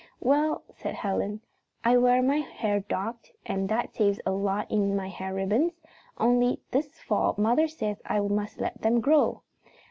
[0.19, 1.41] "Well," said Helen,
[1.85, 5.73] "I wear my hair docked, and that saves a lot in hair ribbons,
[6.17, 9.43] only this fall mother says I must let it grow.